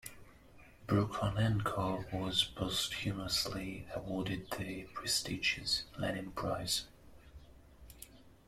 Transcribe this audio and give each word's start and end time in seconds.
Brukhonenko 0.87 2.11
was 2.11 2.43
posthumously 2.43 3.85
awarded 3.93 4.49
the 4.49 4.85
prestigious 4.95 5.83
Lenin 5.95 6.31
Prize. 6.31 6.85